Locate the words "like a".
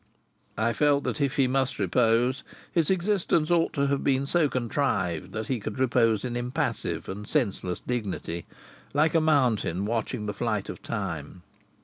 8.95-9.21